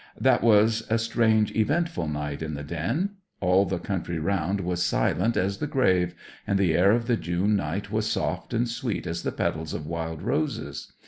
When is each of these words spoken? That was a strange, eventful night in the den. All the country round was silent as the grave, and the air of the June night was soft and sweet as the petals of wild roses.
That 0.19 0.41
was 0.41 0.81
a 0.89 0.97
strange, 0.97 1.55
eventful 1.55 2.07
night 2.07 2.41
in 2.41 2.55
the 2.55 2.63
den. 2.63 3.17
All 3.39 3.65
the 3.65 3.77
country 3.77 4.17
round 4.17 4.59
was 4.61 4.81
silent 4.81 5.37
as 5.37 5.59
the 5.59 5.67
grave, 5.67 6.15
and 6.47 6.57
the 6.57 6.73
air 6.73 6.91
of 6.91 7.05
the 7.05 7.17
June 7.17 7.55
night 7.55 7.91
was 7.91 8.07
soft 8.11 8.51
and 8.51 8.67
sweet 8.67 9.05
as 9.05 9.21
the 9.21 9.31
petals 9.31 9.75
of 9.75 9.85
wild 9.85 10.23
roses. 10.23 10.91